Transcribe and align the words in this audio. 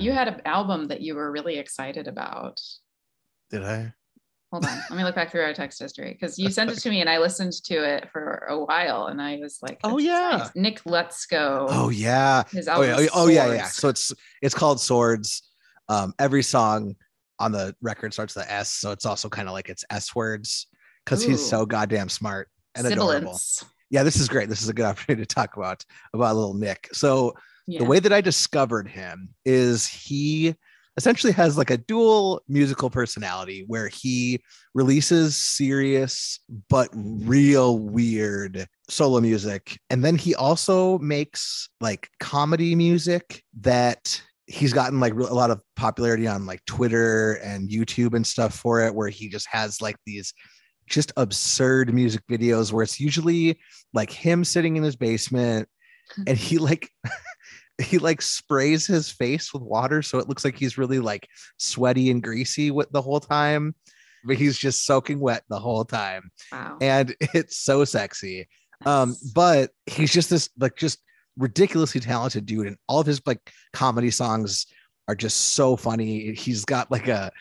you 0.00 0.12
had 0.12 0.28
an 0.28 0.40
album 0.44 0.86
that 0.88 1.00
you 1.00 1.14
were 1.14 1.30
really 1.30 1.58
excited 1.58 2.08
about. 2.08 2.60
Did 3.50 3.64
I? 3.64 3.92
Hold 4.52 4.66
on, 4.66 4.76
let 4.90 4.96
me 4.96 5.04
look 5.04 5.14
back 5.14 5.30
through 5.30 5.42
our 5.42 5.54
text 5.54 5.78
history 5.78 6.12
because 6.12 6.36
you 6.36 6.50
sent 6.50 6.70
it 6.72 6.78
to 6.80 6.90
me 6.90 7.00
and 7.00 7.08
I 7.08 7.18
listened 7.18 7.52
to 7.66 7.74
it 7.84 8.10
for 8.10 8.46
a 8.48 8.58
while 8.58 9.06
and 9.06 9.22
I 9.22 9.36
was 9.40 9.58
like, 9.62 9.78
Oh 9.84 9.98
yeah. 9.98 10.38
nice." 10.38 10.50
Nick 10.56 10.82
Lutsko. 10.84 11.66
Oh 11.70 11.88
yeah. 11.90 12.42
his 12.50 12.66
Oh 12.66 12.82
album. 12.82 13.04
yeah. 13.04 13.10
Oh 13.14 13.28
yeah. 13.28 13.52
Yeah. 13.54 13.64
So 13.66 13.88
it's 13.88 14.12
it's 14.42 14.54
called 14.54 14.80
Swords. 14.80 15.42
Um, 15.88 16.14
every 16.18 16.42
song 16.42 16.96
on 17.38 17.52
the 17.52 17.74
record 17.80 18.12
starts 18.12 18.34
with 18.34 18.44
the 18.46 18.52
S, 18.52 18.70
so 18.72 18.90
it's 18.90 19.06
also 19.06 19.28
kind 19.28 19.46
of 19.48 19.54
like 19.54 19.68
it's 19.68 19.84
S 19.90 20.14
words 20.16 20.66
because 21.04 21.22
he's 21.22 21.44
so 21.44 21.64
goddamn 21.64 22.08
smart 22.08 22.48
and 22.74 22.86
adorable. 22.86 23.38
Yeah, 23.90 24.02
this 24.04 24.16
is 24.20 24.28
great. 24.28 24.48
This 24.48 24.62
is 24.62 24.68
a 24.68 24.72
good 24.72 24.84
opportunity 24.86 25.24
to 25.26 25.32
talk 25.34 25.56
about 25.56 25.84
about 26.12 26.34
little 26.34 26.54
Nick. 26.54 26.88
So 26.92 27.34
Yeah. 27.66 27.80
the 27.80 27.84
way 27.84 28.00
that 28.00 28.12
I 28.12 28.20
discovered 28.20 28.88
him 28.88 29.30
is 29.44 29.86
he 29.86 30.54
essentially 30.96 31.32
has 31.32 31.56
like 31.56 31.70
a 31.70 31.76
dual 31.76 32.42
musical 32.48 32.90
personality 32.90 33.64
where 33.66 33.88
he 33.88 34.40
releases 34.74 35.36
serious 35.36 36.40
but 36.68 36.88
real 36.92 37.78
weird 37.78 38.66
solo 38.88 39.20
music. 39.20 39.78
And 39.88 40.04
then 40.04 40.16
he 40.16 40.34
also 40.34 40.98
makes 40.98 41.68
like 41.80 42.10
comedy 42.18 42.74
music 42.74 43.42
that 43.60 44.20
he's 44.46 44.72
gotten 44.72 44.98
like 44.98 45.14
a 45.14 45.34
lot 45.34 45.50
of 45.50 45.62
popularity 45.76 46.26
on 46.26 46.44
like 46.44 46.64
Twitter 46.66 47.34
and 47.34 47.70
YouTube 47.70 48.14
and 48.14 48.26
stuff 48.26 48.54
for 48.54 48.84
it, 48.84 48.94
where 48.94 49.08
he 49.08 49.28
just 49.28 49.46
has 49.48 49.80
like 49.80 49.96
these 50.06 50.34
just 50.88 51.12
absurd 51.16 51.94
music 51.94 52.22
videos 52.28 52.72
where 52.72 52.82
it's 52.82 52.98
usually 52.98 53.60
like 53.94 54.10
him 54.10 54.44
sitting 54.44 54.76
in 54.76 54.82
his 54.82 54.96
basement 54.96 55.68
and 56.26 56.36
he 56.36 56.58
like 56.58 56.90
he 57.80 57.98
like 57.98 58.22
sprays 58.22 58.86
his 58.86 59.10
face 59.10 59.52
with 59.52 59.62
water 59.62 60.02
so 60.02 60.18
it 60.18 60.28
looks 60.28 60.44
like 60.44 60.56
he's 60.56 60.78
really 60.78 60.98
like 60.98 61.28
sweaty 61.58 62.10
and 62.10 62.22
greasy 62.22 62.70
with 62.70 62.90
the 62.90 63.02
whole 63.02 63.20
time 63.20 63.74
but 64.24 64.36
he's 64.36 64.58
just 64.58 64.84
soaking 64.84 65.20
wet 65.20 65.44
the 65.48 65.58
whole 65.58 65.84
time. 65.84 66.30
Wow. 66.52 66.78
and 66.80 67.14
it's 67.20 67.56
so 67.56 67.84
sexy. 67.84 68.48
Um 68.86 69.16
but 69.34 69.70
he's 69.86 70.12
just 70.12 70.30
this 70.30 70.48
like 70.58 70.76
just 70.76 70.98
ridiculously 71.36 72.00
talented 72.00 72.46
dude 72.46 72.66
and 72.66 72.76
all 72.88 73.00
of 73.00 73.06
his 73.06 73.20
like 73.26 73.40
comedy 73.72 74.10
songs 74.10 74.66
are 75.08 75.14
just 75.14 75.54
so 75.54 75.76
funny. 75.76 76.32
He's 76.34 76.64
got 76.64 76.90
like 76.90 77.08
a 77.08 77.32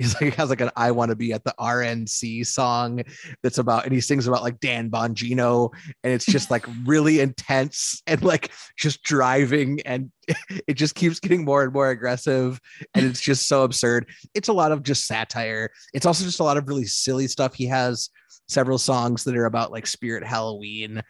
he's 0.00 0.18
like 0.20 0.34
has 0.34 0.48
like 0.48 0.60
an 0.62 0.70
I 0.76 0.90
want 0.92 1.10
to 1.10 1.16
be 1.16 1.32
at 1.32 1.44
the 1.44 1.54
RNC 1.60 2.46
song 2.46 3.02
that's 3.42 3.58
about 3.58 3.84
and 3.84 3.92
he 3.92 4.00
sings 4.00 4.26
about 4.26 4.42
like 4.42 4.58
Dan 4.58 4.90
Bongino 4.90 5.70
and 6.02 6.12
it's 6.12 6.24
just 6.24 6.50
like 6.50 6.66
really 6.86 7.20
intense 7.20 8.02
and 8.06 8.22
like 8.22 8.50
just 8.76 9.02
driving 9.02 9.80
and 9.82 10.10
it 10.66 10.74
just 10.74 10.94
keeps 10.94 11.20
getting 11.20 11.44
more 11.44 11.62
and 11.62 11.72
more 11.72 11.90
aggressive 11.90 12.60
and 12.94 13.04
it's 13.04 13.20
just 13.20 13.46
so 13.46 13.62
absurd. 13.62 14.08
It's 14.34 14.48
a 14.48 14.54
lot 14.54 14.72
of 14.72 14.82
just 14.82 15.06
satire. 15.06 15.70
It's 15.92 16.06
also 16.06 16.24
just 16.24 16.40
a 16.40 16.44
lot 16.44 16.56
of 16.56 16.66
really 16.66 16.86
silly 16.86 17.26
stuff. 17.26 17.54
He 17.54 17.66
has 17.66 18.08
several 18.48 18.78
songs 18.78 19.24
that 19.24 19.36
are 19.36 19.44
about 19.44 19.70
like 19.70 19.86
spirit 19.86 20.24
Halloween 20.24 21.02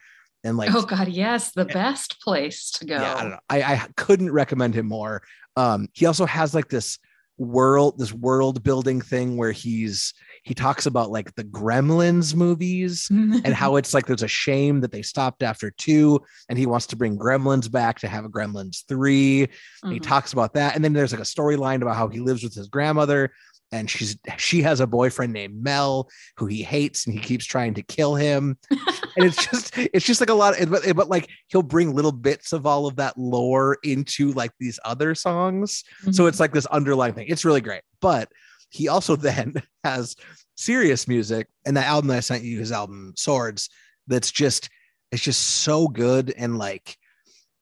and 0.43 0.57
like 0.57 0.73
oh 0.73 0.81
God, 0.81 1.07
yes, 1.07 1.51
the 1.51 1.65
best 1.65 2.19
place 2.21 2.71
to 2.71 2.85
go. 2.85 2.95
yeah, 2.95 3.15
I 3.15 3.21
don't 3.21 3.31
know. 3.31 3.39
I, 3.49 3.61
I 3.61 3.87
couldn't 3.95 4.31
recommend 4.31 4.75
him 4.75 4.87
more. 4.87 5.21
Um, 5.55 5.87
he 5.93 6.05
also 6.07 6.25
has 6.25 6.53
like 6.53 6.67
this 6.67 6.97
world, 7.41 7.97
this 7.97 8.13
world 8.13 8.63
building 8.63 9.01
thing 9.01 9.37
where 9.37 9.51
he's 9.51 10.13
he 10.43 10.55
talks 10.55 10.87
about 10.87 11.11
like 11.11 11.35
the 11.35 11.43
Gremlins 11.43 12.33
movies 12.33 13.07
and 13.11 13.53
how 13.53 13.75
it's 13.75 13.93
like 13.93 14.07
there's 14.07 14.23
a 14.23 14.27
shame 14.27 14.81
that 14.81 14.91
they 14.91 15.01
stopped 15.01 15.43
after 15.43 15.71
two, 15.71 16.19
and 16.49 16.57
he 16.57 16.65
wants 16.65 16.87
to 16.87 16.95
bring 16.95 17.17
Gremlins 17.17 17.71
back 17.71 17.99
to 17.99 18.07
have 18.07 18.25
a 18.25 18.29
Gremlins 18.29 18.85
three. 18.87 19.43
And 19.83 19.93
he 19.93 19.99
mm-hmm. 19.99 20.09
talks 20.09 20.33
about 20.33 20.53
that, 20.53 20.75
and 20.75 20.83
then 20.83 20.93
there's 20.93 21.11
like 21.11 21.21
a 21.21 21.25
storyline 21.25 21.81
about 21.81 21.95
how 21.95 22.07
he 22.07 22.19
lives 22.19 22.43
with 22.43 22.55
his 22.55 22.67
grandmother. 22.69 23.31
And 23.73 23.89
she's 23.89 24.17
she 24.37 24.61
has 24.63 24.79
a 24.81 24.87
boyfriend 24.87 25.31
named 25.33 25.63
Mel 25.63 26.09
who 26.37 26.45
he 26.45 26.61
hates 26.61 27.05
and 27.05 27.13
he 27.15 27.21
keeps 27.21 27.45
trying 27.45 27.73
to 27.75 27.81
kill 27.81 28.15
him. 28.15 28.57
And 29.17 29.25
it's 29.25 29.45
just 29.45 29.77
it's 29.77 30.05
just 30.05 30.21
like 30.21 30.29
a 30.29 30.33
lot 30.33 30.57
of, 30.61 30.69
but, 30.71 30.95
but 30.95 31.09
like 31.09 31.27
he'll 31.47 31.61
bring 31.63 31.93
little 31.93 32.13
bits 32.13 32.53
of 32.53 32.65
all 32.65 32.87
of 32.87 32.95
that 32.95 33.17
lore 33.17 33.77
into 33.83 34.31
like 34.31 34.51
these 34.57 34.79
other 34.85 35.15
songs. 35.15 35.83
So 36.11 36.23
Mhm. 36.23 36.29
it's 36.29 36.39
like 36.39 36.53
this 36.53 36.65
underlying 36.67 37.13
thing. 37.13 37.25
It's 37.27 37.43
really 37.43 37.59
great. 37.59 37.81
But 37.99 38.29
he 38.69 38.87
also 38.87 39.15
then 39.17 39.55
has 39.83 40.15
serious 40.55 41.09
music. 41.09 41.47
And 41.65 41.75
the 41.75 41.83
album 41.85 42.07
that 42.07 42.17
i 42.17 42.19
sent 42.21 42.43
you 42.45 42.57
his 42.59 42.71
album 42.71 43.11
swords 43.17 43.69
that's 44.07 44.31
just 44.31 44.69
it's 45.11 45.21
just 45.23 45.41
so 45.41 45.89
good. 45.89 46.33
And 46.37 46.57
like 46.57 46.95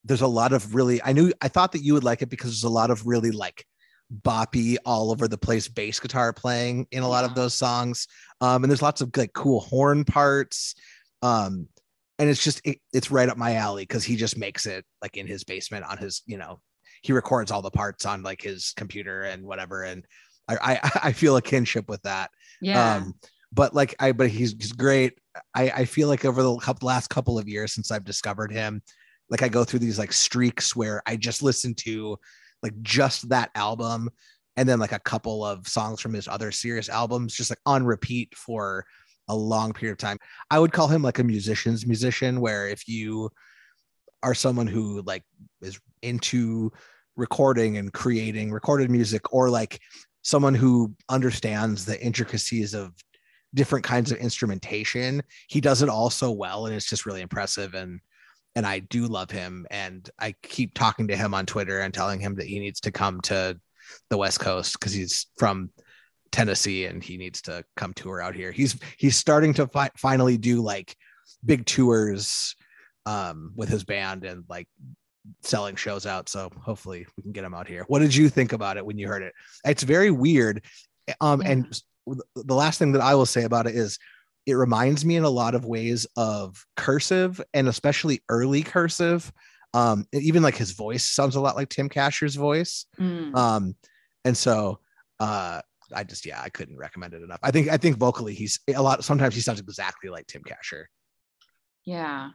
there's 0.04 0.22
a 0.22 0.28
lot 0.28 0.54
of 0.54 0.76
really 0.76 1.02
i 1.04 1.12
knew 1.14 1.34
i 1.42 1.48
thought 1.48 1.72
that 1.72 1.84
you 1.84 1.94
would 1.96 2.04
like 2.04 2.22
it 2.22 2.30
because 2.30 2.52
there's 2.52 2.64
a 2.64 2.70
lot 2.70 2.92
of 2.92 3.06
really 3.08 3.32
like 3.32 3.66
boppy 4.24 4.78
all 4.86 5.12
over 5.12 5.28
the 5.28 5.38
place 5.38 5.68
bass 5.68 6.00
guitar 6.00 6.34
playing 6.34 6.88
in 6.92 7.04
a 7.04 7.08
lot 7.08 7.24
of 7.24 7.36
those 7.36 7.54
songs 7.54 8.08
um 8.42 8.64
and 8.64 8.72
there's 8.72 8.82
lots 8.82 9.02
of 9.02 9.16
like 9.16 9.34
cool 9.34 9.60
horn 9.60 10.04
parts 10.04 10.74
um 11.22 11.68
and 12.18 12.30
it's 12.30 12.44
just 12.44 12.60
it, 12.66 12.80
it's 12.92 13.12
right 13.12 13.30
up 13.30 13.38
my 13.38 13.56
alley 13.56 13.84
because 13.84 14.04
he 14.04 14.16
just 14.16 14.38
makes 14.38 14.66
it 14.66 14.84
like 15.02 15.16
in 15.16 15.28
his 15.28 15.44
basement 15.44 15.86
on 15.86 15.98
his 15.98 16.24
you 16.26 16.38
know 16.38 16.60
he 17.02 17.14
records 17.14 17.52
all 17.52 17.62
the 17.62 17.72
parts 17.72 18.06
on 18.06 18.24
like 18.24 18.42
his 18.42 18.74
computer 18.76 19.24
and 19.24 19.44
whatever 19.44 19.84
and 19.84 20.06
i 20.48 20.58
i, 20.62 20.92
I 21.10 21.12
feel 21.12 21.38
a 21.38 21.42
kinship 21.42 21.88
with 21.88 22.02
that 22.04 22.32
yeah. 22.62 22.96
um 22.96 23.14
but 23.52 23.76
like 23.76 23.96
i 24.00 24.12
but 24.12 24.30
he's, 24.30 24.54
he's 24.54 24.74
great 24.74 25.20
i 25.56 25.70
i 25.70 25.86
feel 25.86 26.08
like 26.08 26.26
over 26.26 26.42
the 26.42 26.58
couple 26.58 26.88
last 26.88 27.10
couple 27.10 27.38
of 27.38 27.48
years 27.48 27.74
since 27.74 27.92
i've 27.92 28.06
discovered 28.06 28.52
him 28.52 28.82
like 29.30 29.44
i 29.44 29.50
go 29.50 29.64
through 29.64 29.80
these 29.80 30.00
like 30.00 30.14
streaks 30.14 30.76
where 30.76 31.02
i 31.06 31.16
just 31.16 31.44
listen 31.44 31.74
to 31.76 32.18
like 32.64 32.80
just 32.82 33.30
that 33.30 33.52
album 33.56 34.10
and 34.58 34.68
then 34.68 34.80
like 34.80 34.92
a 34.92 35.00
couple 35.00 35.46
of 35.46 35.68
songs 35.68 36.02
from 36.02 36.14
his 36.14 36.28
other 36.28 36.52
serious 36.52 36.90
albums 36.90 37.34
just 37.34 37.50
like 37.50 37.60
on 37.66 37.86
repeat 37.86 38.36
for 38.36 38.86
a 39.30 39.36
long 39.36 39.72
period 39.74 39.94
of 39.94 39.98
time. 39.98 40.18
I 40.52 40.60
would 40.60 40.74
call 40.74 40.88
him 40.88 41.02
like 41.02 41.20
a 41.20 41.24
musician's 41.24 41.86
musician 41.86 42.42
where 42.42 42.68
if 42.68 42.88
you 42.88 43.30
are 44.24 44.34
someone 44.34 44.68
who 44.68 45.02
like 45.04 45.24
is 45.62 45.80
into 46.02 46.72
recording 47.16 47.78
and 47.78 47.94
creating 47.94 48.52
recorded 48.52 48.90
music 48.90 49.34
or 49.34 49.50
like 49.50 49.80
someone 50.24 50.56
who 50.56 50.94
understands 51.10 51.86
the 51.86 52.02
intricacies 52.04 52.74
of 52.74 52.94
different 53.54 53.84
kinds 53.84 54.12
of 54.12 54.18
instrumentation 54.20 55.22
he 55.48 55.60
does 55.60 55.82
it 55.82 55.90
all 55.90 56.10
so 56.10 56.32
well 56.32 56.66
and 56.66 56.76
it's 56.76 56.88
just 56.88 57.06
really 57.06 57.22
impressive 57.22 57.74
and 57.74 58.00
and 58.56 58.66
i 58.66 58.80
do 58.80 59.06
love 59.08 59.32
him 59.32 59.66
and 59.72 60.10
i 60.20 60.34
keep 60.44 60.74
talking 60.74 61.08
to 61.08 61.16
him 61.16 61.34
on 61.34 61.46
twitter 61.46 61.80
and 61.80 61.94
telling 61.94 62.20
him 62.20 62.36
that 62.36 62.48
he 62.48 62.60
needs 62.60 62.80
to 62.80 62.92
come 62.92 63.22
to 63.22 63.60
the 64.10 64.18
west 64.18 64.40
coast 64.40 64.74
because 64.74 64.94
he's 64.94 65.28
from 65.38 65.70
tennessee 66.32 66.86
and 66.86 67.04
he 67.04 67.18
needs 67.18 67.42
to 67.42 67.64
come 67.76 67.94
tour 67.94 68.22
out 68.22 68.36
here. 68.36 68.52
He's 68.52 68.78
he's 68.98 69.16
starting 69.16 69.54
to 69.56 69.68
fi- 69.68 69.92
finally 69.98 70.38
do 70.38 70.62
like 70.62 70.96
big 71.46 71.66
tours 71.66 72.56
um 73.06 73.54
with 73.56 73.70
his 73.70 73.84
band 73.84 74.26
and 74.26 74.44
like 74.50 74.68
selling 75.42 75.76
shows 75.76 76.06
out 76.06 76.30
so 76.30 76.50
hopefully 76.62 77.06
we 77.16 77.24
can 77.24 77.32
get 77.32 77.44
him 77.44 77.54
out 77.54 77.68
here. 77.68 77.84
What 77.88 78.00
did 78.00 78.16
you 78.16 78.30
think 78.30 78.54
about 78.54 78.78
it 78.78 78.86
when 78.86 78.98
you 78.98 79.08
heard 79.08 79.24
it? 79.24 79.34
It's 79.66 79.84
very 79.84 80.12
weird 80.12 80.64
um 81.22 81.42
and 81.42 81.82
the 82.36 82.56
last 82.56 82.80
thing 82.80 82.92
that 82.94 83.02
i 83.02 83.14
will 83.14 83.26
say 83.26 83.44
about 83.44 83.68
it 83.68 83.76
is 83.76 84.00
it 84.50 84.56
reminds 84.56 85.06
me 85.06 85.16
in 85.16 85.24
a 85.24 85.30
lot 85.30 85.56
of 85.56 85.66
ways 85.66 86.06
of 86.18 86.66
cursive 86.76 87.40
and 87.54 87.68
especially 87.68 88.22
early 88.30 88.62
cursive 88.64 89.32
um 89.74 90.06
even 90.14 90.42
like 90.44 90.56
his 90.58 90.72
voice 90.72 91.04
sounds 91.06 91.36
a 91.36 91.42
lot 91.42 91.56
like 91.56 91.70
Tim 91.70 91.90
Kasher's 91.90 92.36
voice 92.36 92.86
Mm. 93.00 93.36
um 93.36 93.76
and 94.26 94.36
so 94.36 94.80
uh 95.20 95.62
i 95.96 96.04
just 96.04 96.26
yeah 96.26 96.42
i 96.44 96.50
couldn't 96.50 96.78
recommend 96.78 97.14
it 97.14 97.22
enough 97.24 97.40
i 97.44 97.52
think 97.52 97.68
i 97.70 97.78
think 97.78 97.98
vocally 97.98 98.34
he's 98.34 98.60
a 98.76 98.82
lot 98.82 99.04
sometimes 99.04 99.36
he 99.36 99.42
sounds 99.42 99.60
exactly 99.60 100.10
like 100.10 100.28
Tim 100.28 100.44
Kasher 100.44 100.86
Yeah. 101.86 102.30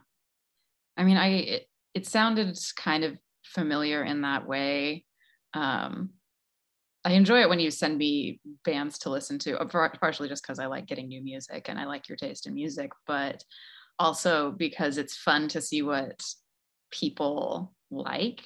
I 0.97 1.03
mean, 1.03 1.17
I 1.17 1.27
it, 1.27 1.67
it 1.93 2.07
sounded 2.07 2.57
kind 2.77 3.03
of 3.03 3.17
familiar 3.43 4.03
in 4.03 4.21
that 4.21 4.47
way. 4.47 5.05
Um 5.53 6.11
I 7.05 7.11
enjoy 7.11 7.41
it 7.41 7.49
when 7.49 7.59
you 7.59 7.69
send 7.69 7.97
me 7.97 8.39
bands 8.63 8.97
to 8.99 9.11
listen 9.11 9.37
to, 9.39 9.59
uh, 9.59 9.89
partially 9.99 10.27
just 10.27 10.43
because 10.43 10.57
I 10.57 10.65
like 10.65 10.87
getting 10.87 11.07
new 11.07 11.21
music 11.21 11.69
and 11.69 11.79
I 11.79 11.85
like 11.85 12.09
your 12.09 12.15
taste 12.15 12.47
in 12.47 12.55
music, 12.55 12.91
but 13.05 13.43
also 13.99 14.51
because 14.51 14.97
it's 14.97 15.15
fun 15.15 15.47
to 15.49 15.61
see 15.61 15.83
what 15.83 16.19
people 16.91 17.73
like. 17.91 18.41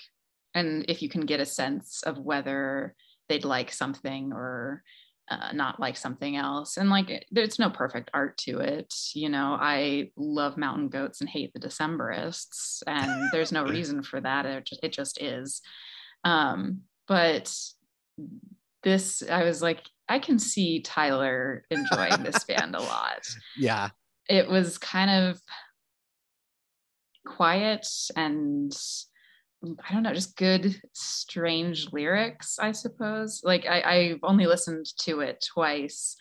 And 0.54 0.86
if 0.90 1.02
you 1.02 1.08
can 1.08 1.26
get 1.26 1.40
a 1.40 1.46
sense 1.46 2.04
of 2.04 2.20
whether 2.20 2.96
they'd 3.30 3.46
like 3.46 3.72
something 3.72 4.34
or 4.34 4.84
uh, 5.30 5.52
not 5.54 5.80
like 5.80 5.96
something 5.96 6.36
else. 6.36 6.78
And 6.78 6.90
like, 6.90 7.26
there's 7.32 7.60
no 7.60 7.70
perfect 7.70 8.10
art 8.14 8.38
to 8.40 8.60
it. 8.60 8.94
You 9.14 9.30
know, 9.30 9.58
I 9.60 10.10
love 10.18 10.58
mountain 10.58 10.90
goats 10.90 11.22
and 11.22 11.30
hate 11.30 11.54
the 11.54 11.60
Decemberists, 11.60 12.82
and 12.88 13.30
there's 13.32 13.52
no 13.52 13.64
reason 13.66 14.02
for 14.02 14.20
that. 14.22 14.46
It 14.46 14.66
just, 14.66 14.84
it 14.84 14.92
just 14.92 15.22
is. 15.22 15.62
Um, 16.24 16.82
but 17.08 17.56
this, 18.84 19.24
I 19.30 19.44
was 19.44 19.62
like, 19.62 19.82
I 20.08 20.20
can 20.20 20.40
see 20.40 20.82
Tyler 20.82 21.64
enjoying 21.70 22.24
this 22.24 22.44
band 22.44 22.76
a 22.76 22.82
lot. 22.82 23.22
yeah 23.58 23.90
It 24.28 24.50
was 24.50 24.78
kind 24.78 25.10
of 25.10 25.40
quiet 27.26 27.88
and 28.16 28.76
I 29.62 29.94
don't 29.94 30.04
know, 30.04 30.14
just 30.14 30.38
good, 30.38 30.82
strange 30.94 31.92
lyrics, 31.92 32.58
I 32.60 32.72
suppose. 32.72 33.42
Like 33.44 33.66
I, 33.66 33.82
I've 33.82 34.20
only 34.24 34.46
listened 34.46 34.86
to 35.00 35.20
it 35.20 35.46
twice. 35.54 36.16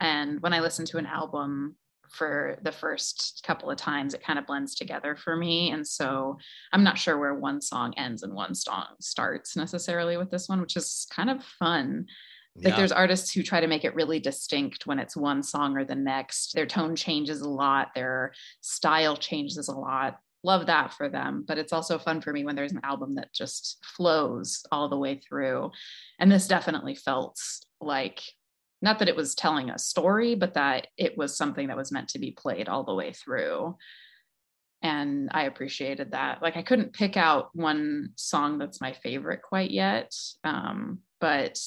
And 0.00 0.40
when 0.42 0.52
I 0.52 0.60
listen 0.60 0.84
to 0.86 0.98
an 0.98 1.06
album 1.06 1.76
for 2.14 2.56
the 2.62 2.72
first 2.72 3.42
couple 3.46 3.70
of 3.70 3.76
times, 3.76 4.14
it 4.14 4.22
kind 4.22 4.38
of 4.38 4.46
blends 4.46 4.74
together 4.74 5.16
for 5.16 5.36
me. 5.36 5.70
And 5.70 5.86
so 5.86 6.38
I'm 6.72 6.84
not 6.84 6.98
sure 6.98 7.18
where 7.18 7.34
one 7.34 7.60
song 7.60 7.92
ends 7.96 8.22
and 8.22 8.32
one 8.32 8.54
song 8.54 8.86
starts 9.00 9.56
necessarily 9.56 10.16
with 10.16 10.30
this 10.30 10.48
one, 10.48 10.60
which 10.60 10.76
is 10.76 11.06
kind 11.10 11.30
of 11.30 11.42
fun. 11.44 12.06
Like 12.56 12.68
Yeah. 12.68 12.76
there's 12.76 12.92
artists 12.92 13.32
who 13.32 13.42
try 13.42 13.60
to 13.60 13.66
make 13.66 13.84
it 13.84 13.94
really 13.96 14.20
distinct 14.20 14.86
when 14.86 14.98
it's 15.00 15.16
one 15.16 15.42
song 15.42 15.76
or 15.76 15.84
the 15.84 15.96
next. 15.96 16.54
Their 16.54 16.66
tone 16.66 16.94
changes 16.94 17.40
a 17.40 17.48
lot, 17.48 17.88
their 17.94 18.32
style 18.60 19.16
changes 19.16 19.68
a 19.68 19.72
lot. 19.74 20.18
Love 20.44 20.66
that 20.66 20.92
for 20.92 21.08
them. 21.08 21.44
But 21.48 21.58
it's 21.58 21.72
also 21.72 21.98
fun 21.98 22.20
for 22.20 22.32
me 22.32 22.44
when 22.44 22.54
there's 22.54 22.72
an 22.72 22.80
album 22.84 23.14
that 23.16 23.32
just 23.32 23.84
flows 23.96 24.62
all 24.70 24.88
the 24.88 24.98
way 24.98 25.18
through. 25.18 25.72
And 26.20 26.30
this 26.30 26.46
definitely 26.46 26.94
felt 26.94 27.40
like 27.80 28.22
not 28.84 28.98
that 28.98 29.08
it 29.08 29.16
was 29.16 29.34
telling 29.34 29.70
a 29.70 29.78
story, 29.78 30.34
but 30.34 30.54
that 30.54 30.88
it 30.98 31.16
was 31.16 31.36
something 31.36 31.68
that 31.68 31.76
was 31.76 31.90
meant 31.90 32.10
to 32.10 32.18
be 32.18 32.30
played 32.30 32.68
all 32.68 32.84
the 32.84 32.94
way 32.94 33.12
through. 33.12 33.76
And 34.82 35.30
I 35.32 35.44
appreciated 35.44 36.12
that. 36.12 36.42
Like 36.42 36.58
I 36.58 36.62
couldn't 36.62 36.92
pick 36.92 37.16
out 37.16 37.48
one 37.54 38.10
song 38.16 38.58
that's 38.58 38.82
my 38.82 38.92
favorite 38.92 39.40
quite 39.40 39.70
yet. 39.70 40.14
Um, 40.44 40.98
but 41.18 41.58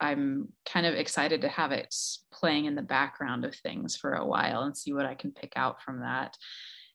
I'm 0.00 0.48
kind 0.64 0.86
of 0.86 0.94
excited 0.94 1.42
to 1.42 1.48
have 1.48 1.70
it 1.70 1.94
playing 2.32 2.64
in 2.64 2.74
the 2.74 2.82
background 2.82 3.44
of 3.44 3.54
things 3.54 3.94
for 3.94 4.14
a 4.14 4.26
while 4.26 4.62
and 4.62 4.76
see 4.76 4.94
what 4.94 5.06
I 5.06 5.14
can 5.14 5.32
pick 5.32 5.52
out 5.56 5.82
from 5.82 6.00
that. 6.00 6.36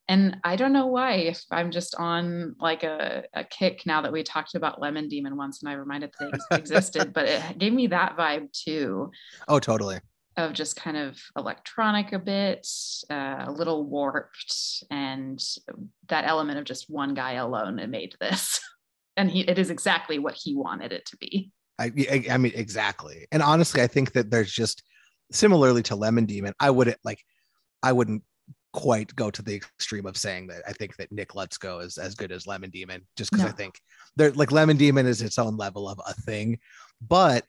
And 0.10 0.38
I 0.44 0.56
don't 0.56 0.74
know 0.74 0.88
why, 0.88 1.14
if 1.14 1.44
I'm 1.52 1.70
just 1.70 1.94
on 1.94 2.56
like 2.60 2.84
a, 2.84 3.26
a 3.36 3.44
kick 3.44 3.86
now 3.86 4.02
that 4.02 4.12
we 4.12 4.24
talked 4.24 4.56
about 4.56 4.82
Lemon 4.82 5.08
Demon 5.08 5.38
once 5.38 5.62
and 5.62 5.70
I 5.70 5.74
reminded 5.74 6.12
that 6.20 6.34
it 6.34 6.42
existed, 6.58 7.14
but 7.14 7.28
it 7.28 7.42
gave 7.60 7.72
me 7.72 7.88
that 7.88 8.18
vibe 8.18 8.52
too 8.52 9.12
Oh, 9.48 9.60
totally. 9.60 10.00
of 10.36 10.54
just 10.54 10.76
kind 10.76 10.98
of 10.98 11.20
electronic 11.38 12.12
a 12.12 12.18
bit, 12.18 12.68
uh, 13.12 13.46
a 13.48 13.52
little 13.52 13.86
warped, 13.86 14.84
and 14.90 15.40
that 16.08 16.26
element 16.26 16.58
of 16.58 16.66
just 16.66 16.90
one 16.90 17.14
guy 17.14 17.34
alone 17.34 17.76
that 17.78 17.90
made 17.90 18.16
this. 18.20 18.60
And 19.18 19.30
he, 19.30 19.42
it 19.42 19.60
is 19.60 19.70
exactly 19.70 20.18
what 20.18 20.34
he 20.34 20.56
wanted 20.56 20.94
it 20.94 21.06
to 21.08 21.18
be. 21.18 21.52
I, 21.78 21.92
I 22.10 22.26
I 22.32 22.38
mean 22.38 22.54
exactly. 22.56 23.28
And 23.34 23.44
honestly, 23.44 23.82
I 23.82 23.88
think 23.88 24.14
that 24.14 24.32
there's 24.32 24.50
just 24.50 24.82
similarly 25.30 25.84
to 25.84 25.98
Lemon 25.98 26.26
Demon, 26.26 26.54
I 26.58 26.70
wouldn't 26.70 27.00
like 27.04 27.20
I 27.84 27.92
wouldn't 27.92 28.24
quite 28.74 29.16
go 29.16 29.32
to 29.32 29.42
the 29.42 29.56
extreme 29.56 30.06
of 30.06 30.18
saying 30.18 30.48
that 30.48 30.64
I 30.68 30.74
think 30.74 30.96
that 30.98 31.12
Nick 31.12 31.30
Lutsko 31.30 31.84
is 31.84 31.98
as 31.98 32.16
good 32.16 32.32
as 32.32 32.48
Lemon 32.48 32.70
Demon, 32.70 33.06
just 33.16 33.32
because 33.32 33.46
I 33.46 33.52
think 33.52 33.80
they're 34.16 34.32
like 34.32 34.52
Lemon 34.52 34.78
Demon 34.78 35.06
is 35.06 35.22
its 35.22 35.40
own 35.40 35.58
level 35.58 35.90
of 35.90 36.00
a 36.06 36.14
thing, 36.14 36.60
but 37.02 37.46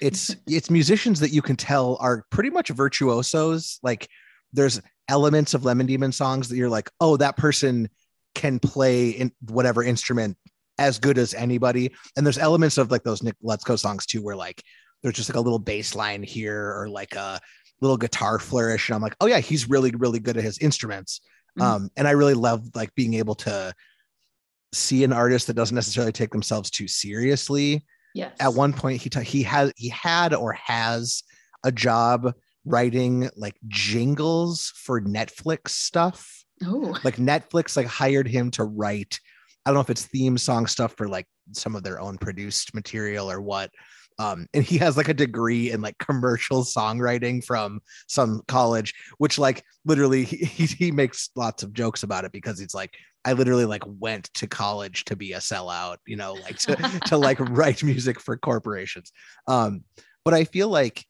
it's 0.00 0.34
it's 0.46 0.70
musicians 0.70 1.20
that 1.20 1.32
you 1.32 1.42
can 1.42 1.56
tell 1.56 1.96
are 2.00 2.24
pretty 2.30 2.50
much 2.50 2.68
virtuosos. 2.68 3.78
Like 3.82 4.08
there's 4.52 4.80
elements 5.08 5.54
of 5.54 5.64
Lemon 5.64 5.86
Demon 5.86 6.12
songs 6.12 6.48
that 6.48 6.56
you're 6.56 6.68
like, 6.68 6.90
oh, 7.00 7.16
that 7.16 7.36
person 7.36 7.88
can 8.34 8.58
play 8.58 9.10
in 9.10 9.32
whatever 9.48 9.82
instrument 9.82 10.36
as 10.78 10.98
good 10.98 11.18
as 11.18 11.34
anybody. 11.34 11.92
And 12.16 12.24
there's 12.24 12.38
elements 12.38 12.78
of 12.78 12.90
like 12.90 13.02
those 13.02 13.22
Nick 13.22 13.34
Lutsko 13.44 13.78
songs 13.78 14.06
too, 14.06 14.22
where 14.22 14.36
like 14.36 14.62
there's 15.02 15.16
just 15.16 15.28
like 15.28 15.36
a 15.36 15.40
little 15.40 15.58
bass 15.58 15.94
line 15.94 16.22
here 16.22 16.74
or 16.76 16.88
like 16.88 17.14
a 17.14 17.40
little 17.80 17.96
guitar 17.96 18.38
flourish. 18.38 18.88
And 18.88 18.96
I'm 18.96 19.02
like, 19.02 19.16
oh 19.20 19.26
yeah, 19.26 19.38
he's 19.38 19.68
really, 19.68 19.90
really 19.92 20.20
good 20.20 20.36
at 20.36 20.44
his 20.44 20.58
instruments. 20.58 21.20
Mhm. 21.58 21.62
Um, 21.62 21.90
and 21.96 22.06
I 22.06 22.12
really 22.12 22.34
love 22.34 22.68
like 22.74 22.94
being 22.94 23.14
able 23.14 23.34
to 23.36 23.74
see 24.72 25.04
an 25.04 25.12
artist 25.12 25.46
that 25.46 25.54
doesn't 25.54 25.74
necessarily 25.74 26.12
take 26.12 26.30
themselves 26.30 26.70
too 26.70 26.88
seriously. 26.88 27.84
Yes. 28.14 28.34
At 28.40 28.54
one 28.54 28.72
point, 28.72 29.00
he 29.02 29.10
he 29.22 29.42
has 29.44 29.72
he 29.76 29.88
had 29.88 30.34
or 30.34 30.52
has 30.52 31.22
a 31.64 31.72
job 31.72 32.32
writing 32.64 33.30
like 33.36 33.56
jingles 33.68 34.72
for 34.76 35.00
Netflix 35.00 35.70
stuff 35.70 36.38
Oh, 36.66 36.96
like 37.04 37.16
Netflix 37.16 37.76
like 37.76 37.86
hired 37.86 38.26
him 38.26 38.50
to 38.52 38.64
write 38.64 39.20
I 39.64 39.70
don't 39.70 39.74
know 39.74 39.80
if 39.80 39.90
it's 39.90 40.06
theme 40.06 40.38
song 40.38 40.66
stuff 40.66 40.94
for 40.96 41.08
like 41.08 41.26
some 41.52 41.76
of 41.76 41.82
their 41.82 42.00
own 42.00 42.16
produced 42.18 42.74
material 42.74 43.30
or 43.30 43.40
what 43.40 43.70
um 44.18 44.46
and 44.54 44.64
he 44.64 44.78
has 44.78 44.96
like 44.96 45.08
a 45.08 45.14
degree 45.14 45.70
in 45.70 45.80
like 45.80 45.96
commercial 45.98 46.62
songwriting 46.64 47.44
from 47.44 47.80
some 48.08 48.42
college 48.48 48.94
which 49.18 49.38
like 49.38 49.64
literally 49.84 50.24
he, 50.24 50.36
he, 50.36 50.66
he 50.66 50.90
makes 50.90 51.30
lots 51.36 51.62
of 51.62 51.72
jokes 51.72 52.02
about 52.02 52.24
it 52.24 52.32
because 52.32 52.58
he's 52.58 52.74
like 52.74 52.94
I 53.24 53.32
literally 53.32 53.64
like 53.64 53.82
went 53.86 54.32
to 54.34 54.46
college 54.46 55.04
to 55.06 55.16
be 55.16 55.32
a 55.32 55.38
sellout 55.38 55.96
you 56.06 56.16
know 56.16 56.34
like 56.34 56.58
to 56.60 56.76
to 57.06 57.16
like 57.16 57.38
write 57.50 57.82
music 57.82 58.20
for 58.20 58.36
corporations. 58.36 59.12
Um 59.46 59.84
but 60.24 60.34
I 60.34 60.44
feel 60.44 60.68
like 60.68 61.04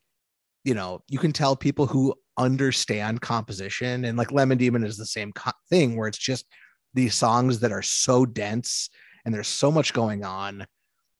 you 0.64 0.74
know 0.74 1.02
you 1.08 1.18
can 1.18 1.32
tell 1.32 1.56
people 1.56 1.86
who 1.86 2.14
understand 2.36 3.20
composition 3.20 4.04
and 4.04 4.16
like 4.16 4.30
lemon 4.32 4.58
demon 4.58 4.84
is 4.84 4.96
the 4.96 5.06
same 5.06 5.32
co- 5.32 5.50
thing 5.68 5.96
where 5.96 6.08
it's 6.08 6.18
just 6.18 6.46
these 6.94 7.14
songs 7.14 7.60
that 7.60 7.72
are 7.72 7.82
so 7.82 8.24
dense 8.24 8.88
and 9.24 9.34
there's 9.34 9.48
so 9.48 9.70
much 9.70 9.92
going 9.92 10.24
on. 10.24 10.66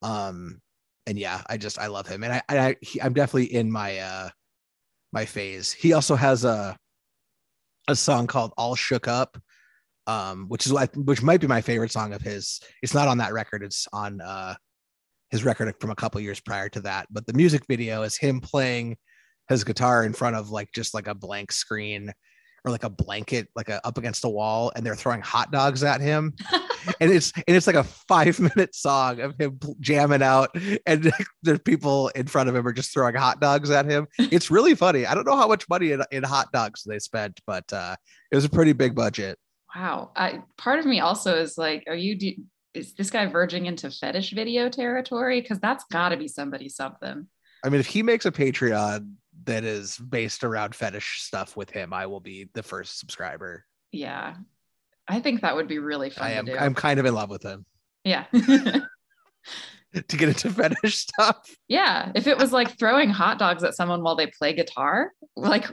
Um 0.03 0.61
and 1.09 1.19
yeah 1.19 1.41
i 1.49 1.57
just 1.57 1.79
i 1.79 1.87
love 1.87 2.07
him. 2.07 2.23
And 2.23 2.35
i, 2.35 2.43
I 2.49 2.77
he, 2.81 3.01
i'm 3.01 3.15
definitely 3.15 3.53
in 3.53 3.73
my 3.73 3.99
uh 3.99 4.29
my 5.13 5.25
phase. 5.25 5.73
He 5.73 5.95
also 5.95 6.15
has 6.15 6.45
a 6.45 6.77
a 7.89 7.97
song 7.97 8.27
called 8.27 8.53
all 8.59 8.75
shook 8.75 9.09
up 9.09 9.39
um 10.07 10.47
which 10.49 10.67
is 10.67 10.73
like 10.73 10.95
which 10.95 11.23
might 11.23 11.41
be 11.41 11.47
my 11.47 11.63
favorite 11.63 11.91
song 11.93 12.13
of 12.13 12.23
his. 12.23 12.61
It's 12.83 12.95
not 12.95 13.09
on 13.09 13.19
that 13.19 13.33
record. 13.33 13.63
It's 13.63 13.89
on 13.93 14.21
uh 14.21 14.55
his 15.31 15.45
record 15.45 15.75
from 15.81 15.91
a 15.91 15.97
couple 15.97 16.21
years 16.21 16.41
prior 16.41 16.69
to 16.71 16.81
that. 16.83 17.07
But 17.11 17.27
the 17.27 17.33
music 17.33 17.65
video 17.67 18.03
is 18.03 18.17
him 18.17 18.41
playing 18.41 18.97
his 19.49 19.65
guitar 19.65 20.05
in 20.05 20.13
front 20.13 20.37
of 20.37 20.51
like 20.51 20.69
just 20.75 20.95
like 20.95 21.07
a 21.07 21.15
blank 21.15 21.53
screen 21.53 22.13
or 22.69 22.71
like 22.71 22.85
a 22.85 22.91
blanket 22.91 23.49
like 23.57 23.69
a, 23.69 23.85
up 23.87 23.99
against 23.99 24.25
a 24.25 24.29
wall 24.29 24.71
and 24.77 24.85
they're 24.85 24.95
throwing 24.95 25.21
hot 25.21 25.51
dogs 25.51 25.83
at 25.83 26.01
him 26.01 26.35
and 27.01 27.11
it's 27.11 27.33
and 27.35 27.57
it's 27.57 27.67
like 27.67 27.77
a 27.77 27.85
five 27.85 28.39
minute 28.39 28.75
song 28.75 29.21
of 29.21 29.35
him 29.39 29.59
jamming 29.81 30.23
out 30.23 30.55
and 30.87 31.11
there's 31.43 31.59
people 31.61 32.09
in 32.09 32.27
front 32.27 32.49
of 32.49 32.55
him 32.55 32.67
are 32.67 32.73
just 32.73 32.93
throwing 32.93 33.15
hot 33.15 33.41
dogs 33.41 33.71
at 33.71 33.87
him 33.87 34.07
it's 34.19 34.51
really 34.51 34.75
funny 34.75 35.07
i 35.07 35.15
don't 35.15 35.27
know 35.27 35.37
how 35.37 35.49
much 35.49 35.69
money 35.69 35.93
in, 35.93 36.03
in 36.13 36.23
hot 36.23 36.51
dogs 36.53 36.85
they 36.85 36.99
spent 36.99 37.41
but 37.47 37.71
uh 37.73 37.97
it 38.31 38.37
was 38.37 38.45
a 38.45 38.51
pretty 38.51 38.73
big 38.73 38.95
budget 38.95 39.39
wow. 39.75 40.11
I, 40.17 40.43
part 40.57 40.79
of 40.79 40.87
me 40.87 41.01
also 41.01 41.37
is 41.37 41.59
like, 41.59 41.85
are 41.87 41.95
you, 41.95 42.17
do, 42.17 42.35
is 42.75 42.95
this 42.95 43.11
guy 43.11 43.27
verging 43.27 43.67
into 43.67 43.91
fetish 43.91 44.33
video 44.33 44.69
territory? 44.69 45.41
Because 45.41 45.59
that's 45.59 45.85
got 45.91 46.11
to 46.11 46.17
be 46.17 46.29
somebody 46.29 46.69
something. 46.69 47.27
i 47.65 47.69
mean 47.69 47.81
if 47.81 47.87
he 47.87 48.03
makes 48.03 48.25
a 48.25 48.31
patreon 48.31 49.15
that 49.45 49.65
is 49.65 49.97
based 49.97 50.45
around 50.45 50.75
fetish 50.75 51.23
stuff 51.23 51.57
with 51.57 51.71
him 51.71 51.93
i 51.93 52.07
will 52.07 52.21
be 52.21 52.49
the 52.55 52.63
first 52.63 52.99
subscriber 52.99 53.65
Yeah. 53.93 54.35
I 55.11 55.21
think 55.21 55.41
that 55.41 55.57
would 55.57 55.69
be 55.69 55.79
really 55.79 56.11
fun 56.11 56.27
i 56.27 56.33
am 56.33 56.49
i'm 56.59 56.75
kind 56.75 57.01
of 57.01 57.07
in 57.07 57.15
love 57.15 57.31
with 57.31 57.43
him 57.43 57.65
yeah. 58.05 58.25
to 58.33 60.17
get 60.17 60.29
into 60.29 60.51
fetish 60.51 60.97
stuff 60.99 61.49
yeah. 61.69 62.13
If 62.15 62.27
it 62.27 62.39
was 62.39 62.53
like 62.53 62.79
throwing 62.79 63.11
hot 63.11 63.39
dogs 63.39 63.63
at 63.65 63.75
someone 63.75 64.03
while 64.03 64.17
they 64.17 64.27
play 64.27 64.53
guitar, 64.55 65.13
like, 65.37 65.67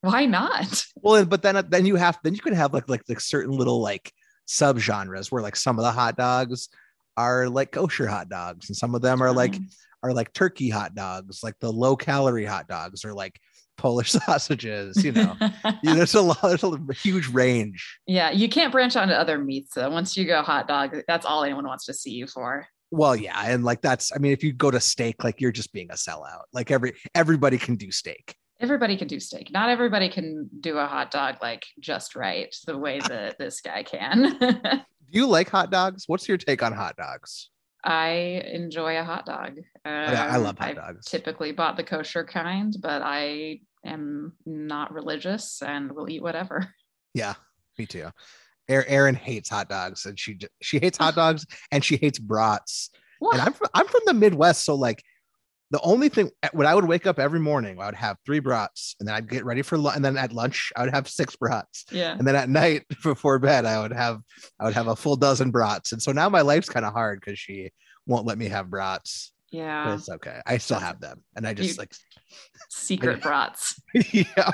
why 0.00 0.26
not? 0.26 0.84
Well, 0.96 1.24
but 1.24 1.42
then 1.42 1.64
then 1.68 1.86
you 1.86 1.96
have 1.96 2.18
then 2.22 2.34
you 2.34 2.40
could 2.40 2.54
have 2.54 2.72
like 2.72 2.88
like 2.88 3.02
like 3.08 3.20
certain 3.20 3.52
little 3.52 3.80
like 3.80 4.12
subgenres 4.46 5.32
where 5.32 5.42
like 5.42 5.56
some 5.56 5.78
of 5.78 5.84
the 5.84 5.92
hot 5.92 6.16
dogs 6.16 6.68
are 7.16 7.48
like 7.48 7.70
kosher 7.72 8.06
hot 8.06 8.28
dogs 8.28 8.68
and 8.68 8.76
some 8.76 8.94
of 8.94 9.02
them 9.02 9.22
are 9.22 9.32
like 9.32 9.54
Um, 9.56 9.68
are 10.02 10.12
like 10.12 10.32
turkey 10.34 10.68
hot 10.68 10.94
dogs, 10.94 11.42
like 11.42 11.54
the 11.60 11.72
low 11.72 11.96
calorie 11.96 12.44
hot 12.44 12.68
dogs 12.68 13.04
or 13.06 13.14
like 13.14 13.40
Polish 13.78 14.10
sausages, 14.26 15.02
you 15.02 15.12
know. 15.12 15.34
Yeah, 15.40 15.72
there's 15.94 16.14
a 16.14 16.20
lot 16.20 16.42
there's 16.42 16.62
a 16.62 16.78
huge 16.92 17.28
range. 17.28 17.98
yeah. 18.06 18.30
You 18.30 18.48
can't 18.48 18.70
branch 18.70 18.96
out 18.96 19.04
into 19.04 19.18
other 19.18 19.38
meats 19.38 19.74
though. 19.74 19.90
Once 19.90 20.16
you 20.16 20.26
go 20.26 20.42
hot 20.42 20.68
dog, 20.68 20.94
that's 21.08 21.24
all 21.24 21.42
anyone 21.42 21.66
wants 21.66 21.86
to 21.86 21.94
see 21.94 22.10
you 22.10 22.26
for. 22.26 22.66
Well, 22.90 23.16
yeah, 23.16 23.42
and 23.46 23.64
like 23.64 23.80
that's 23.80 24.12
I 24.14 24.18
mean 24.18 24.32
if 24.32 24.44
you 24.44 24.52
go 24.52 24.70
to 24.70 24.78
steak 24.78 25.24
like 25.24 25.40
you're 25.40 25.50
just 25.52 25.72
being 25.72 25.90
a 25.90 25.94
sellout. 25.94 26.42
Like 26.52 26.70
every 26.70 26.92
everybody 27.14 27.58
can 27.58 27.76
do 27.76 27.90
steak. 27.90 28.36
Everybody 28.60 28.96
can 28.96 29.08
do 29.08 29.18
steak. 29.20 29.50
Not 29.50 29.68
everybody 29.68 30.08
can 30.08 30.48
do 30.60 30.78
a 30.78 30.86
hot 30.86 31.10
dog 31.10 31.36
like 31.42 31.64
just 31.80 32.14
right 32.16 32.54
the 32.66 32.78
way 32.78 33.00
that 33.08 33.38
this 33.38 33.60
guy 33.60 33.82
can. 33.82 34.36
Do 35.10 35.20
you 35.20 35.26
like 35.26 35.48
hot 35.50 35.70
dogs? 35.70 36.04
What's 36.06 36.28
your 36.28 36.38
take 36.38 36.62
on 36.62 36.72
hot 36.72 36.96
dogs? 36.96 37.50
I 37.84 38.42
enjoy 38.52 38.98
a 38.98 39.04
hot 39.04 39.26
dog. 39.26 39.58
Yeah, 39.84 40.28
I 40.30 40.36
Um, 40.36 40.42
love 40.44 40.58
hot 40.58 40.68
I've 40.70 40.76
dogs. 40.76 41.06
typically 41.06 41.52
bought 41.52 41.76
the 41.76 41.84
kosher 41.84 42.24
kind, 42.24 42.74
but 42.80 43.02
I 43.04 43.60
am 43.84 44.32
not 44.46 44.92
religious 44.92 45.60
and 45.62 45.92
will 45.92 46.08
eat 46.10 46.22
whatever. 46.22 46.68
Yeah, 47.16 47.34
me 47.78 47.86
too. 47.86 48.08
Er- 48.68 48.84
Erin 48.88 49.14
hates 49.14 49.48
hot 49.48 49.68
dogs, 49.68 50.04
and 50.04 50.18
she 50.18 50.36
she 50.60 50.80
hates 50.80 50.98
hot 50.98 51.14
dogs, 51.14 51.46
and 51.70 51.84
she 51.84 51.96
hates 51.96 52.18
brats. 52.18 52.90
What? 53.20 53.34
And 53.34 53.42
I'm 53.42 53.52
from, 53.52 53.68
I'm 53.72 53.86
from 53.86 54.00
the 54.06 54.14
Midwest, 54.14 54.64
so 54.64 54.74
like 54.74 55.00
the 55.74 55.80
only 55.82 56.08
thing 56.08 56.30
eh, 56.44 56.48
when 56.52 56.68
I 56.68 56.74
would 56.76 56.84
wake 56.86 57.04
up 57.04 57.18
every 57.18 57.40
morning, 57.40 57.80
I 57.80 57.86
would 57.86 57.96
have 57.96 58.16
three 58.24 58.38
brats, 58.38 58.94
and 59.00 59.08
then 59.08 59.14
I'd 59.16 59.28
get 59.28 59.44
ready 59.44 59.60
for 59.62 59.76
lunch, 59.76 59.96
and 59.96 60.04
then 60.04 60.16
at 60.16 60.32
lunch 60.32 60.72
I 60.76 60.82
would 60.82 60.94
have 60.94 61.08
six 61.08 61.34
brats, 61.34 61.84
Yeah. 61.90 62.12
and 62.16 62.24
then 62.26 62.36
at 62.36 62.48
night 62.48 62.84
before 63.02 63.40
bed 63.40 63.64
I 63.64 63.80
would 63.82 63.92
have 63.92 64.20
I 64.60 64.64
would 64.66 64.74
have 64.74 64.86
a 64.86 64.94
full 64.94 65.16
dozen 65.16 65.50
brats, 65.50 65.90
and 65.92 66.00
so 66.00 66.12
now 66.12 66.28
my 66.28 66.42
life's 66.42 66.68
kind 66.68 66.86
of 66.86 66.92
hard 66.92 67.20
because 67.20 67.38
she 67.40 67.70
won't 68.06 68.24
let 68.26 68.38
me 68.38 68.46
have 68.48 68.70
brats. 68.70 69.32
But 69.50 69.58
Yeah. 69.58 69.94
it's 69.94 70.08
okay. 70.08 70.40
I 70.46 70.58
still 70.58 70.78
have 70.78 71.00
them, 71.00 71.22
and 71.36 71.44
I 71.46 71.54
just 71.54 71.70
You- 71.70 71.76
like 71.82 71.92
Secret 72.70 73.20
brats. 73.26 73.80
yeah, 74.12 74.52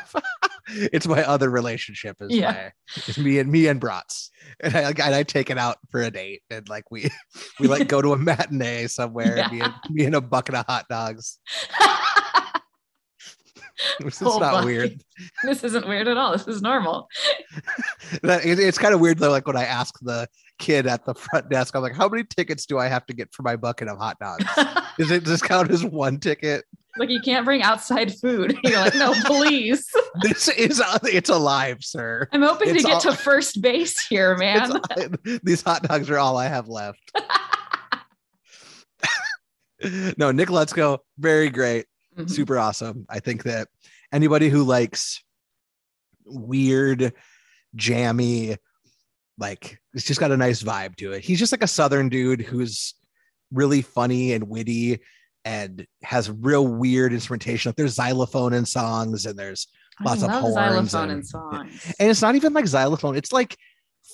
it's 0.75 1.07
my 1.07 1.23
other 1.25 1.51
relationship 1.51 2.17
is 2.21 2.35
Yeah. 2.35 2.51
my 2.53 2.73
it's 2.97 3.19
me 3.19 3.39
and 3.39 3.51
me 3.51 3.67
and 3.67 3.81
brats, 3.81 4.31
and 4.61 4.77
I 4.77 4.89
and 4.91 5.15
I 5.15 5.23
take 5.23 5.51
it 5.51 5.59
out 5.59 5.79
for 5.91 6.01
a 6.01 6.11
date, 6.11 6.43
and 6.51 6.69
like 6.69 6.91
we 6.91 7.09
we 7.61 7.69
like 7.69 7.89
go 7.89 8.01
to 8.03 8.13
a 8.13 8.19
matinee 8.19 8.87
somewhere, 8.87 9.37
Yeah. 9.37 9.49
me, 9.51 9.61
and, 9.61 9.75
me 9.91 10.05
and 10.05 10.15
a 10.15 10.21
bucket 10.21 10.55
of 10.55 10.67
hot 10.67 10.87
dogs. 10.89 11.39
This 13.99 14.21
is 14.21 14.29
Whole 14.29 14.41
not 14.41 14.53
bucket. 14.53 14.67
weird. 14.67 15.05
this 15.43 15.65
isn't 15.65 15.89
weird 15.89 16.07
at 16.07 16.19
all. 16.19 16.33
This 16.33 16.47
is 16.47 16.61
normal. 16.61 17.09
It's 18.23 18.77
kind 18.79 18.93
of 18.93 19.01
weird 19.01 19.19
though. 19.19 19.31
Like 19.31 19.47
when 19.47 19.57
I 19.57 19.65
ask 19.65 19.95
the 20.03 20.29
kid 20.59 20.87
at 20.87 21.07
the 21.07 21.15
front 21.15 21.49
desk, 21.49 21.75
I'm 21.75 21.83
like, 21.83 21.95
"How 21.95 22.07
many 22.09 22.25
tickets 22.25 22.67
do 22.67 22.79
I 22.79 22.89
have 22.89 23.07
to 23.07 23.15
get 23.15 23.33
for 23.33 23.43
my 23.43 23.57
bucket 23.57 23.89
of 23.89 23.97
hot 23.97 24.19
dogs? 24.21 24.45
Is 24.99 25.11
it 25.11 25.25
just 25.25 25.45
count 25.45 25.71
as 25.71 25.83
one 25.85 26.19
ticket? 26.21 26.65
Like 26.99 27.09
you 27.11 27.21
can't 27.21 27.45
bring 27.45 27.63
outside 27.63 28.13
food. 28.15 28.59
You're 28.65 28.79
like, 28.81 28.95
no, 28.95 29.13
please. 29.25 29.87
This 30.23 30.49
is 30.49 30.83
it's 31.05 31.31
alive, 31.31 31.79
sir. 31.83 32.29
I'm 32.33 32.43
hoping 32.43 32.71
It's 32.71 32.83
to 32.83 32.89
get 32.89 32.95
all- 32.95 33.13
to 33.13 33.17
first 33.17 33.63
base 33.63 34.05
here, 34.09 34.37
man. 34.39 34.81
These 35.45 35.63
hot 35.63 35.85
dogs 35.85 36.11
are 36.11 36.19
all 36.19 36.37
I 36.37 36.49
have 36.49 36.67
left. 36.69 36.99
no, 40.19 40.31
Nick 40.31 40.49
Lutsko, 40.49 40.99
very 41.19 41.49
great, 41.49 41.87
Mhm. 42.19 42.29
super 42.29 42.59
awesome. 42.59 43.07
I 43.09 43.21
think 43.21 43.45
that 43.45 43.69
anybody 44.13 44.49
who 44.49 44.63
likes 44.65 45.23
weird, 46.27 47.13
jammy, 47.77 48.57
like 49.39 49.79
it's 49.95 50.05
just 50.05 50.21
got 50.21 50.33
a 50.33 50.37
nice 50.37 50.63
vibe 50.63 50.97
to 50.97 51.13
it. 51.13 51.25
He's 51.25 51.39
just 51.39 51.53
like 51.53 51.63
a 51.63 51.67
southern 51.69 52.09
dude 52.09 52.43
who's 52.43 52.95
really 53.53 53.81
funny 53.83 54.33
and 54.33 54.49
witty 54.49 54.99
and 55.45 55.87
has 56.03 56.31
real 56.31 56.67
weird 56.67 57.13
instrumentation. 57.13 57.71
Like 57.71 57.77
there's 57.77 57.95
xylophone 57.95 58.53
in 58.53 58.65
songs 58.67 59.27
and 59.27 59.39
there's 59.39 59.69
lots 60.05 60.23
I 60.23 60.27
of 60.27 60.41
horns 60.41 60.91
xylophone 60.91 61.03
and- 61.03 61.13
and 61.13 61.27
songs. 61.27 61.95
and 61.99 62.11
it's 62.11 62.23
not 62.23 62.35
even 62.35 62.55
like 62.55 62.67
xylophone 62.67 63.17
it's 63.17 63.33
like 63.33 63.55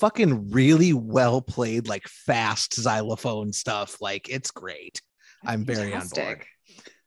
fucking 0.01 0.51
really 0.51 0.93
well 0.93 1.41
played 1.41 1.87
like 1.87 2.07
fast 2.09 2.75
xylophone 2.75 3.53
stuff 3.53 4.01
like 4.01 4.29
it's 4.29 4.51
great 4.51 5.01
i'm 5.45 5.65
very 5.65 5.95
on 5.95 6.07
board 6.09 6.45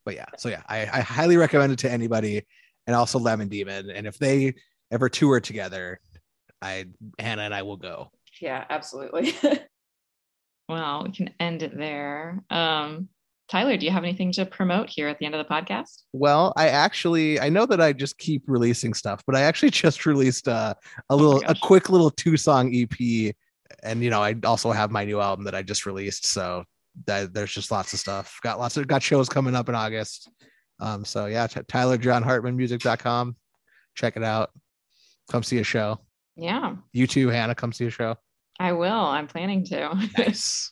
but 0.05 0.15
yeah 0.15 0.25
so 0.38 0.47
yeah 0.47 0.61
I, 0.69 0.83
I 0.83 1.01
highly 1.01 1.35
recommend 1.35 1.73
it 1.73 1.79
to 1.79 1.91
anybody 1.91 2.45
and 2.88 2.95
also 2.95 3.19
lemon 3.19 3.49
demon 3.49 3.89
and 3.89 4.07
if 4.07 4.17
they 4.17 4.53
ever 4.91 5.09
tour 5.09 5.41
together 5.41 5.99
i 6.61 6.85
hannah 7.19 7.41
and 7.43 7.53
i 7.53 7.63
will 7.63 7.77
go 7.77 8.11
Yeah, 8.39 8.63
absolutely. 8.69 9.35
well, 10.69 11.03
we 11.03 11.11
can 11.11 11.31
end 11.39 11.63
it 11.63 11.75
there. 11.77 12.39
Um, 12.49 13.09
Tyler, 13.50 13.77
do 13.77 13.86
you 13.86 13.91
have 13.91 14.03
anything 14.03 14.32
to 14.34 14.46
promote 14.46 14.89
here 14.89 15.08
at 15.08 15.18
the 15.20 15.25
end 15.25 15.36
of 15.36 15.46
the 15.46 15.53
podcast? 15.53 16.03
well 16.13 16.53
i 16.56 16.68
actually 16.68 17.39
i 17.39 17.50
know 17.50 17.65
that 17.65 17.82
i 17.82 17.94
just 17.94 18.18
keep 18.18 18.44
releasing 18.48 18.94
stuff 18.94 19.24
but 19.25 19.36
i 19.36 19.41
actually 19.41 19.70
just 19.86 20.06
released 20.06 20.48
uh, 20.48 20.74
a 21.10 21.15
little 21.15 21.41
a 21.48 21.56
quick 21.62 21.89
little 21.89 22.10
two 22.10 22.38
song 22.38 22.74
ep 22.74 23.34
and 23.84 24.03
you 24.03 24.10
know 24.10 24.22
i 24.22 24.36
also 24.44 24.72
have 24.72 24.91
my 24.91 25.06
new 25.06 25.20
album 25.20 25.46
that 25.46 25.56
i 25.56 25.62
just 25.62 25.86
released 25.86 26.25
so 26.25 26.63
that, 27.06 27.34
there's 27.34 27.53
just 27.53 27.72
lots 27.72 27.94
of 27.94 28.00
stuff. 28.00 28.39
Got 28.41 28.60
lots 28.60 28.77
of 28.77 28.88
got 28.88 29.01
shows 29.01 29.29
coming 29.29 29.56
up 29.56 29.70
in 29.70 29.75
august. 29.75 30.29
Um 30.79 31.06
so 31.06 31.27
yeah 31.27 31.48
t- 31.48 31.62
tyler 31.68 31.98
john 31.98 32.24
hartman 32.24 32.58
music.com 32.58 33.36
check 33.96 34.15
it 34.18 34.24
out. 34.24 34.51
Come 35.32 35.44
see 35.44 35.60
a 35.60 35.63
show. 35.63 36.00
Yeah, 36.36 36.75
you 36.94 37.06
too 37.06 37.29
hannah 37.29 37.56
come 37.56 37.74
see 37.74 37.86
a 37.86 37.89
show. 37.89 38.15
I 38.60 38.74
will. 38.74 38.91
I'm 38.91 39.27
planning 39.27 39.63
to. 39.65 40.10
nice. 40.18 40.72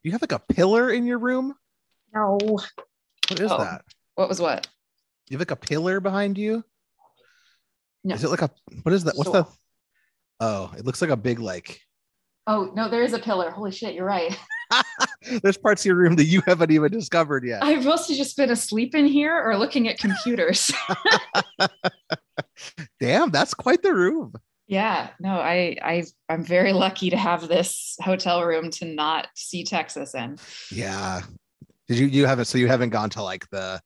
you 0.03 0.11
have 0.11 0.21
like 0.21 0.31
a 0.33 0.39
pillar 0.39 0.91
in 0.91 1.05
your 1.05 1.17
room 1.17 1.55
No. 2.13 2.37
what 2.41 3.39
is 3.39 3.51
Oh. 3.51 3.57
that 3.57 3.83
What 4.15 4.29
was 4.29 4.39
what? 4.41 4.67
you 5.29 5.35
have 5.37 5.41
like 5.41 5.51
a 5.51 5.55
pillar 5.55 5.99
behind 5.99 6.37
you 6.37 6.63
No. 8.03 8.15
is 8.15 8.23
it 8.23 8.29
like 8.29 8.41
a 8.41 8.51
what 8.83 8.93
is 8.93 9.03
that 9.05 9.15
what's 9.15 9.31
Sure. 9.31 9.43
the 9.43 9.47
oh 10.41 10.73
it 10.77 10.85
looks 10.85 11.01
like 11.01 11.11
a 11.11 11.17
big 11.17 11.39
like 11.39 11.79
Oh, 12.45 12.73
no, 12.75 12.89
there 12.89 13.03
is 13.03 13.13
a 13.13 13.19
pillar. 13.19 13.51
Holy 13.51 13.71
shit, 13.71 13.95
you're 13.95 14.03
right. 14.05 14.37
there's 15.43 15.55
parts 15.55 15.83
of 15.83 15.85
your 15.85 15.95
room 15.95 16.17
that 16.17 16.25
you 16.25 16.41
haven't 16.45 16.71
even 16.71 16.91
discovered 16.91 17.45
yet 17.45 17.63
I've 17.63 17.85
mostly 17.85 18.17
just 18.17 18.35
been 18.35 18.51
asleep 18.51 18.95
in 18.95 19.05
here 19.05 19.41
or 19.41 19.57
looking 19.57 19.87
at 19.87 19.97
computers. 19.97 20.69
damn 22.99 23.31
that's 23.31 23.53
quite 23.53 23.81
the 23.81 23.93
room 23.93 24.33
Yeah, 24.67 25.09
no, 25.19 25.33
I 25.33 25.77
I 25.81 26.03
I'm 26.29 26.43
very 26.43 26.73
lucky 26.73 27.09
to 27.09 27.17
have 27.17 27.47
this 27.47 27.95
hotel 28.01 28.43
room 28.43 28.69
to 28.71 28.85
not 28.85 29.27
see 29.35 29.63
Texas 29.63 30.15
in. 30.15 30.37
yeah 30.71 31.21
did 31.87 31.99
you 31.99 32.07
you 32.07 32.25
haven't 32.25 32.45
so 32.45 32.57
you 32.57 32.67
haven't 32.67 32.91
gone 32.91 33.09
to 33.09 33.21
like 33.21 33.47
the 33.49 33.79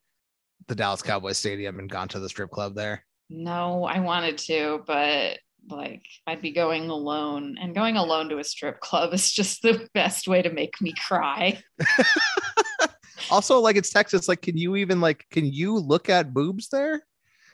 the 0.67 0.75
dallas 0.75 1.01
cowboys 1.01 1.37
stadium 1.37 1.79
and 1.79 1.89
gone 1.89 2.07
to 2.07 2.19
the 2.19 2.29
strip 2.29 2.51
club 2.51 2.75
there 2.75 3.03
No, 3.29 3.83
I 3.85 3.99
wanted 3.99 4.37
to, 4.49 4.83
but 4.85 5.39
like 5.69 6.03
I'd 6.27 6.41
be 6.41 6.51
going 6.51 6.89
alone, 6.89 7.57
and 7.59 7.75
going 7.75 7.97
alone 7.97 8.29
to 8.29 8.37
a 8.37 8.43
strip 8.43 8.79
club 8.79 9.13
is 9.17 9.31
just 9.31 9.61
the 9.63 9.87
best 9.93 10.27
way 10.27 10.41
to 10.43 10.51
make 10.51 10.79
me 10.79 10.93
cry. 11.07 11.61
also 13.29 13.59
like 13.59 13.75
it's 13.75 13.89
texas 13.89 14.27
like 14.29 14.41
can 14.41 14.55
you 14.57 14.75
even 14.77 15.01
like 15.01 15.25
can 15.31 15.45
you 15.45 15.75
look 15.77 16.07
at 16.07 16.33
boobs 16.33 16.69
there 16.69 17.01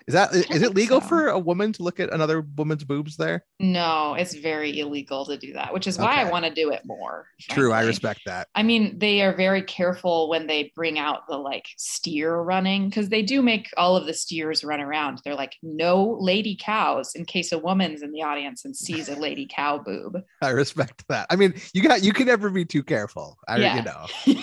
is 0.07 0.13
that 0.13 0.33
is 0.33 0.61
it 0.61 0.75
legal 0.75 1.01
so. 1.01 1.07
for 1.07 1.27
a 1.27 1.39
woman 1.39 1.71
to 1.73 1.83
look 1.83 1.99
at 1.99 2.11
another 2.13 2.41
woman's 2.57 2.83
boobs 2.83 3.17
there 3.17 3.45
No, 3.59 4.13
it's 4.15 4.33
very 4.35 4.79
illegal 4.79 5.25
to 5.25 5.37
do 5.37 5.53
that, 5.53 5.73
which 5.73 5.87
is 5.87 5.97
why 5.97 6.21
I 6.21 6.29
want 6.29 6.45
to 6.45 6.53
do 6.53 6.71
it 6.71 6.81
more. 6.85 7.27
true 7.41 7.71
i 7.71 7.83
respect 7.83 8.21
that 8.25 8.47
I 8.55 8.63
mean, 8.63 8.99
they 8.99 9.21
are 9.21 9.35
very 9.35 9.61
careful 9.63 10.29
when 10.29 10.47
they 10.47 10.71
bring 10.75 10.99
out 10.99 11.27
the 11.27 11.37
like 11.37 11.67
steer 11.77 12.35
running 12.41 12.89
because 12.89 13.09
they 13.09 13.21
do 13.21 13.41
make 13.41 13.69
all 13.77 13.95
of 13.95 14.05
the 14.05 14.13
steers 14.13 14.63
run 14.63 14.79
around. 14.81 15.21
They're 15.23 15.35
like, 15.35 15.55
no 15.63 16.17
lady 16.19 16.57
cows 16.59 17.15
in 17.15 17.25
case 17.25 17.51
a 17.51 17.57
woman's 17.57 18.01
in 18.01 18.11
the 18.11 18.21
audience 18.23 18.65
and 18.65 18.75
sees 18.75 19.09
a 19.09 19.15
lady 19.15 19.47
cow 19.49 19.77
boob. 19.77 20.21
i 20.41 20.49
respect 20.49 21.03
that 21.07 21.25
i 21.29 21.35
mean 21.35 21.53
you 21.73 21.81
got 21.81 22.03
you 22.03 22.13
can 22.13 22.27
never 22.27 22.49
be 22.49 22.65
too 22.65 22.83
careful 22.83 23.37
i 23.47 23.57
Yeah. 23.57 23.75
you 23.77 23.83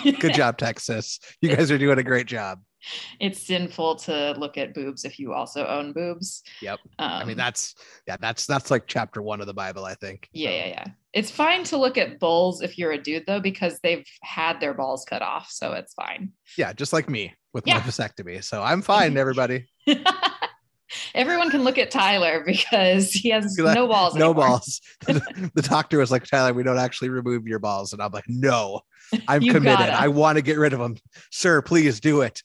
know 0.03 0.11
good 0.19 0.33
job 0.33 0.57
texas 0.57 1.19
you 1.41 1.55
guys 1.55 1.71
are 1.71 1.77
doing 1.77 1.97
a 1.99 2.03
great 2.03 2.27
job 2.27 2.59
it's 3.19 3.39
sinful 3.45 3.95
to 3.97 4.31
look 4.37 4.57
at 4.57 4.73
boobs 4.73 5.05
if 5.05 5.19
you 5.19 5.33
also 5.33 5.65
own 5.67 5.93
boobs. 5.93 6.43
Yep. 6.61 6.79
Um, 6.99 7.09
I 7.11 7.23
mean, 7.25 7.37
that's 7.37 7.75
yeah, 8.07 8.17
that's 8.19 8.45
that's 8.45 8.71
like 8.71 8.87
chapter 8.87 9.21
one 9.21 9.41
of 9.41 9.47
the 9.47 9.53
Bible, 9.53 9.85
I 9.85 9.93
think. 9.95 10.27
yeah, 10.33 10.49
So, 10.49 10.53
yeah, 10.55 10.67
yeah. 10.67 10.85
It's 11.13 11.29
fine 11.31 11.63
to 11.65 11.77
look 11.77 11.97
at 11.97 12.19
bulls 12.19 12.61
if 12.61 12.77
you're 12.77 12.91
a 12.93 12.97
dude 13.01 13.25
though, 13.27 13.41
because 13.41 13.79
they've 13.83 14.05
had 14.23 14.59
their 14.59 14.73
balls 14.73 15.05
cut 15.05 15.21
off, 15.21 15.49
so 15.51 15.73
it's 15.73 15.93
fine. 15.93 16.31
Yeah, 16.57 16.73
just 16.73 16.93
like 16.93 17.09
me 17.09 17.33
with 17.53 17.67
Yeah. 17.67 17.75
my 17.75 17.81
vasectomy. 17.81 18.43
So 18.43 18.61
I'm 18.63 18.81
fine, 18.81 19.17
everybody. 19.25 19.67
Everyone 21.15 21.49
can 21.49 21.63
look 21.63 21.77
at 21.77 21.89
Tyler 21.89 22.43
because 22.45 23.11
he 23.11 23.29
has 23.29 23.57
no 23.57 23.87
balls. 23.87 24.13
no 24.15 24.31
anymore. 24.31 24.45
balls. 24.47 24.81
the 25.05 25.65
doctor 25.69 25.97
was 25.99 26.11
like, 26.11 26.25
Tyler, 26.25 26.53
we 26.53 26.63
don't 26.63 26.77
actually 26.77 27.07
remove 27.09 27.47
your 27.47 27.59
balls. 27.59 27.93
And 27.93 28.01
I'm 28.01 28.11
like, 28.11 28.25
no, 28.27 28.81
I'm 29.27 29.41
committed. 29.41 29.63
gotta. 29.63 29.93
I 29.99 30.09
want 30.09 30.35
to 30.37 30.41
get 30.41 30.57
rid 30.57 30.73
of 30.73 30.79
them. 30.79 30.97
Sir, 31.31 31.61
please 31.61 32.01
do 32.01 32.21
it. 32.21 32.41